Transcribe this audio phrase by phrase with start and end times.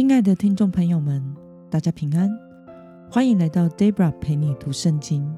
[0.00, 1.22] 亲爱的听众朋友们，
[1.68, 2.30] 大家平安，
[3.10, 5.30] 欢迎来到 Debra 陪你读圣经。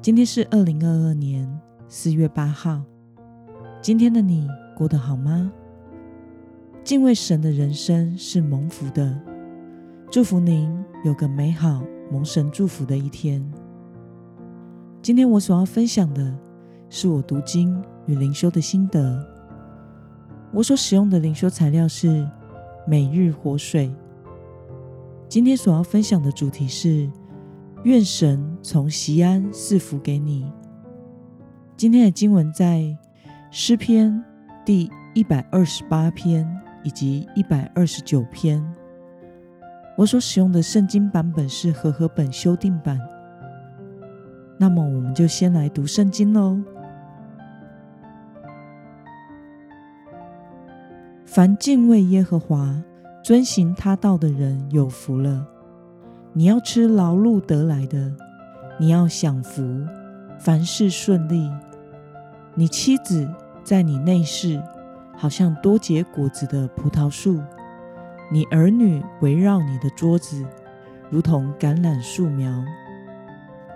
[0.00, 2.80] 今天是二零二二年四月八号。
[3.82, 5.50] 今天的你过得好吗？
[6.84, 9.20] 敬畏神的人生是蒙福的。
[10.08, 10.72] 祝福您
[11.04, 11.82] 有个美好
[12.12, 13.44] 蒙神祝福的一天。
[15.02, 16.32] 今天我所要分享的
[16.88, 19.26] 是我读经与灵修的心得。
[20.52, 22.24] 我所使用的灵修材料是。
[22.88, 23.94] 每日活水。
[25.28, 27.06] 今天所要分享的主题是：
[27.84, 30.50] 愿神从西安赐福给你。
[31.76, 32.96] 今天的经文在
[33.50, 34.24] 诗篇
[34.64, 36.48] 第一百二十八篇
[36.82, 38.66] 以及一百二十九篇。
[39.98, 42.98] 我所使用的圣经版本是和合本修订版。
[44.58, 46.58] 那么，我们就先来读圣经喽。
[51.30, 52.82] 凡敬畏耶和华、
[53.22, 55.46] 遵行他道的人有福了。
[56.32, 58.10] 你要吃劳碌得来的，
[58.78, 59.62] 你要享福，
[60.38, 61.50] 凡事顺利。
[62.54, 63.28] 你妻子
[63.62, 64.58] 在你内室，
[65.18, 67.38] 好像多结果子的葡萄树；
[68.32, 70.42] 你儿女围绕你的桌子，
[71.10, 72.50] 如同橄榄树苗。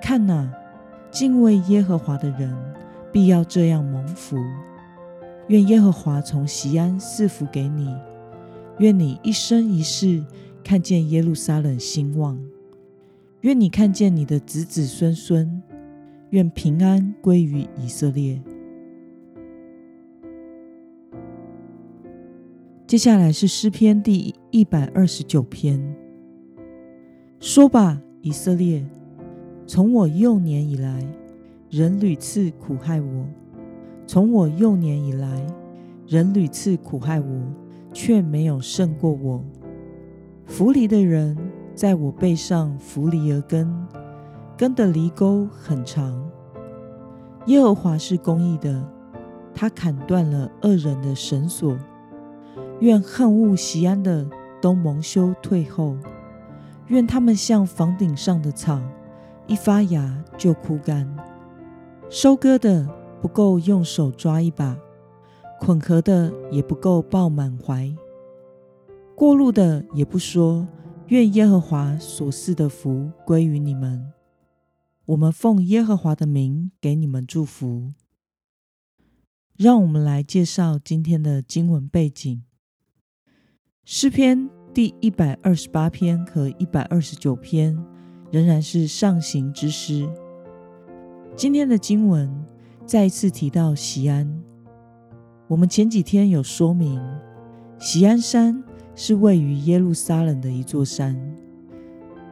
[0.00, 0.50] 看哪，
[1.10, 2.56] 敬畏耶和华的人
[3.12, 4.38] 必要这样蒙福。
[5.52, 7.94] 愿耶和华从西安赐福给你，
[8.78, 10.24] 愿你一生一世
[10.64, 12.42] 看见耶路撒冷兴旺，
[13.42, 15.62] 愿你看见你的子子孙孙，
[16.30, 18.42] 愿平安归于以色列。
[22.86, 25.78] 接下来是诗篇第一百二十九篇，
[27.40, 28.82] 说吧，以色列，
[29.66, 31.06] 从我幼年以来，
[31.68, 33.26] 人屡次苦害我。
[34.12, 35.26] 从我幼年以来，
[36.06, 37.42] 人屡次苦害我，
[37.94, 39.42] 却没有胜过我。
[40.44, 41.34] 扶犁的人
[41.74, 43.74] 在我背上扶犁而根，
[44.54, 46.30] 根的犁沟很长。
[47.46, 48.86] 耶和华是公义的，
[49.54, 51.74] 他砍断了恶人的绳索。
[52.80, 54.26] 愿恨恶西安的
[54.60, 55.96] 都蒙羞退后，
[56.88, 58.78] 愿他们像房顶上的草，
[59.46, 61.08] 一发芽就枯干。
[62.10, 62.86] 收割的。
[63.22, 64.76] 不够用手抓一把，
[65.60, 67.94] 捆壳的也不够抱满怀，
[69.14, 70.66] 过路的也不说
[71.06, 74.12] 愿耶和华所赐的福归于你们。
[75.06, 77.92] 我们奉耶和华的名给你们祝福。
[79.56, 82.42] 让我们来介绍今天的经文背景：
[83.84, 87.78] 诗篇第一百二十八篇和一百二十九篇
[88.32, 90.10] 仍然是上行之诗。
[91.36, 92.44] 今天的经文。
[92.84, 94.42] 再一次提到锡安，
[95.48, 97.00] 我们前几天有说明，
[97.78, 98.62] 锡安山
[98.94, 101.16] 是位于耶路撒冷的一座山。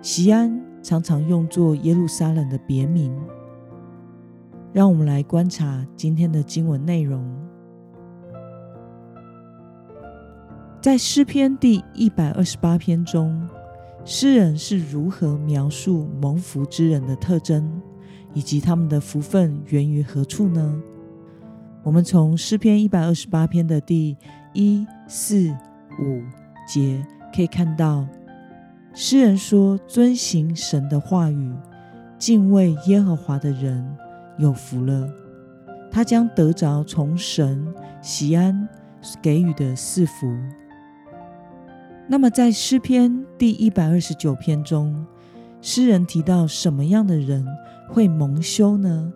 [0.03, 3.17] 锡安常常用作耶路撒冷的别名。
[4.73, 7.25] 让我们来观察今天的经文内容，
[10.81, 13.49] 在诗篇第一百二十八篇中，
[14.05, 17.83] 诗人是如何描述蒙福之人的特征？
[18.33, 20.81] 以及他们的福分源于何处呢？
[21.83, 24.17] 我们从诗篇一百二十八篇的第
[24.53, 25.49] 一、四、
[25.99, 26.23] 五
[26.67, 27.05] 节
[27.35, 28.07] 可以看到，
[28.93, 31.53] 诗人说：“遵行神的话语，
[32.19, 33.97] 敬畏耶和华的人
[34.39, 35.09] 有福了，
[35.91, 37.67] 他将得着从神
[38.03, 38.69] 喜安
[39.23, 40.27] 给予的赐福。”
[42.07, 45.07] 那么，在诗篇第一百二十九篇中，
[45.63, 47.47] 诗人提到什么样的人？
[47.87, 49.13] 会蒙羞呢？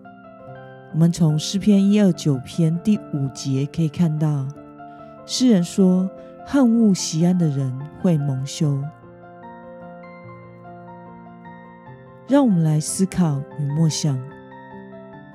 [0.91, 4.45] 我们从诗篇一二九篇第五节可以看到，
[5.25, 6.09] 诗人说
[6.45, 8.77] ：“恨恶西安的人会蒙羞。”
[12.27, 14.19] 让我们来思考与默想：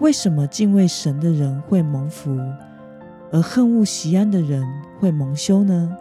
[0.01, 2.39] 为什么敬畏神的人会蒙福，
[3.33, 4.63] 而恨恶西安的人
[4.99, 5.97] 会蒙羞呢？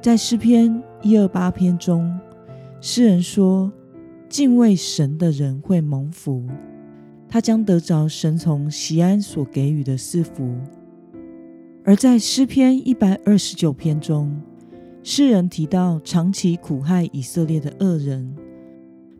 [0.00, 2.16] 在诗篇一二八篇中，
[2.82, 3.72] 诗人说。
[4.28, 6.48] 敬畏神的人会蒙福，
[7.28, 10.56] 他将得着神从西安所给予的赐福。
[11.84, 14.40] 而在诗篇一百二十九篇中，
[15.02, 18.34] 诗人提到长期苦害以色列的恶人，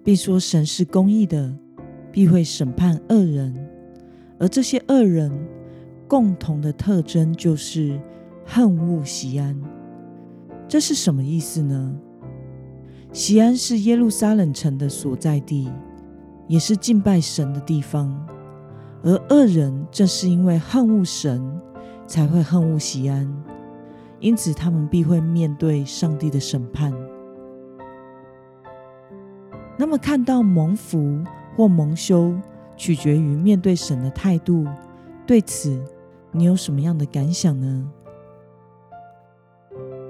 [0.02, 1.54] 并说神是公义的，
[2.10, 3.54] 必会审判恶人。
[4.38, 5.30] 而这些恶人
[6.08, 8.00] 共同的特征就是
[8.46, 9.54] 恨恶西安。
[10.66, 11.94] 这是什么意思呢？
[13.12, 15.70] 西安是耶路撒冷城的所在地，
[16.48, 18.10] 也是敬拜神的地方。
[19.02, 21.60] 而恶人正是因为恨恶神，
[22.06, 23.30] 才会恨恶西安，
[24.18, 26.90] 因此他们必会面对上帝的审判。
[29.76, 31.22] 那么，看到蒙福
[31.54, 32.34] 或蒙羞，
[32.78, 34.64] 取决于面对神的态度。
[35.26, 35.78] 对此，
[36.30, 37.90] 你有什么样的感想呢？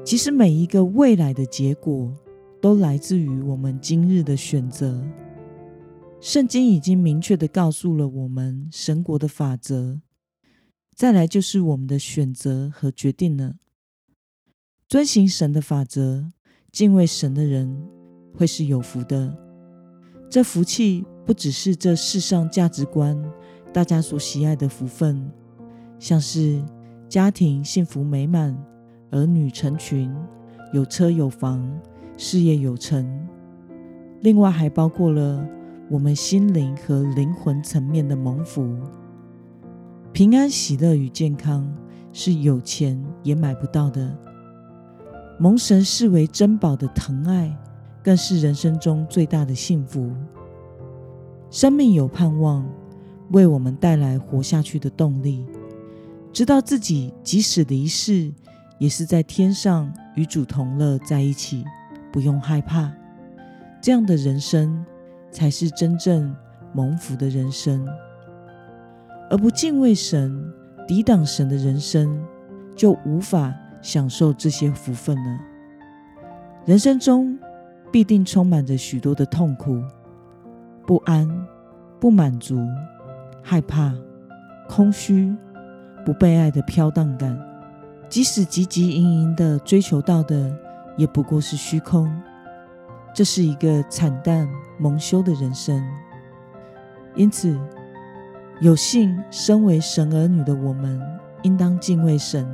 [0.04, 2.12] 其实，每一个未来的结果，
[2.62, 5.04] 都来自于我们今日的选择。
[6.20, 10.00] 圣经已经明确的告诉了我们神国的法则，
[10.94, 13.56] 再来就是我们的选择和决定了。
[14.88, 16.30] 遵行神的法则，
[16.70, 17.84] 敬畏神的人
[18.32, 19.36] 会是有福的。
[20.30, 23.20] 这福气不只是这世上价值观
[23.72, 25.28] 大家所喜爱的福分，
[25.98, 26.64] 像是
[27.08, 28.56] 家庭幸福美满。
[29.10, 30.14] 儿女成群，
[30.72, 31.68] 有车有房，
[32.16, 33.06] 事业有成。
[34.20, 35.46] 另外，还包括了
[35.90, 38.78] 我们心灵和灵魂层面的蒙福、
[40.12, 41.68] 平安、喜乐与健康，
[42.12, 44.16] 是有钱也买不到的。
[45.38, 47.56] 蒙神视为珍宝的疼爱，
[48.02, 50.12] 更是人生中最大的幸福。
[51.50, 52.64] 生命有盼望，
[53.30, 55.44] 为我们带来活下去的动力。
[56.32, 58.32] 知道自己即使离世。
[58.78, 61.64] 也是在天上与主同乐在一起，
[62.12, 62.92] 不用害怕。
[63.80, 64.84] 这样的人生
[65.30, 66.32] 才是真正
[66.72, 67.84] 蒙福的人生，
[69.28, 70.52] 而不敬畏神、
[70.86, 72.22] 抵挡神的人生，
[72.76, 75.40] 就无法享受这些福分了。
[76.64, 77.36] 人生中
[77.90, 79.82] 必定充满着许多的痛苦、
[80.86, 81.28] 不安、
[81.98, 82.64] 不满足、
[83.42, 83.92] 害怕、
[84.68, 85.34] 空虚、
[86.04, 87.36] 不被爱的飘荡感。
[88.08, 90.54] 即使汲汲营营的追求到的，
[91.02, 92.08] 也不过是虚空。
[93.12, 95.84] 这是一个惨淡蒙羞的人生。
[97.16, 97.58] 因此，
[98.60, 101.02] 有幸身为神儿女的我们，
[101.42, 102.48] 应当敬畏神，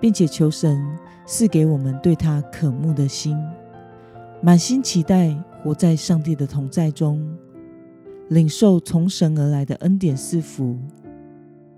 [0.00, 0.82] 并且求神
[1.26, 3.36] 赐给我们对他渴慕的心，
[4.40, 7.22] 满心期待活在上帝的同在中，
[8.30, 10.78] 领受从神而来的恩典赐福。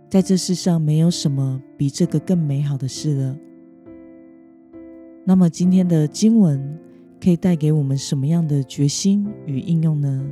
[0.09, 3.37] 在这世上，没有什么比这个更美好的事了。
[5.29, 6.79] 那么，今天的经文
[7.21, 10.25] 可以带给我们什么样的决心与应用呢？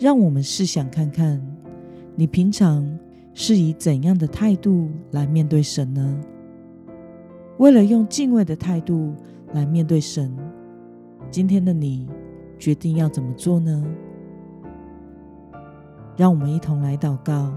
[0.00, 1.40] 让我们试想看看，
[2.16, 2.98] 你平常
[3.32, 6.20] 是以怎样的态度来面对神呢？
[7.58, 9.14] 为了用敬畏的态度
[9.52, 10.36] 来面对神，
[11.30, 12.08] 今天的你
[12.58, 13.84] 决定要怎么做呢？
[16.16, 17.54] 让我们一同来祷告。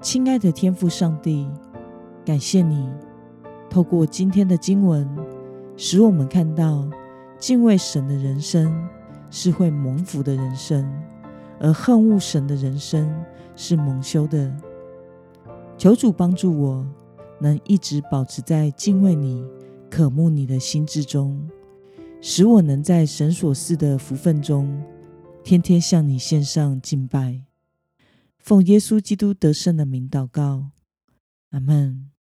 [0.00, 1.46] 亲爱的天父上帝，
[2.24, 2.88] 感谢你
[3.76, 5.06] 透过今天的经文，
[5.76, 6.88] 使我们看到
[7.38, 8.74] 敬畏神的人生
[9.30, 10.90] 是会蒙福的人生，
[11.60, 13.14] 而恨恶神的人生
[13.54, 14.50] 是蒙羞的。
[15.76, 16.86] 求主帮助我，
[17.38, 19.44] 能一直保持在敬畏你、
[19.90, 21.46] 渴慕你的心之中，
[22.22, 24.82] 使我能在神所赐的福分中，
[25.44, 27.42] 天天向你献上敬拜。
[28.38, 30.70] 奉耶稣基督得胜的名祷告，
[31.50, 32.15] 阿门。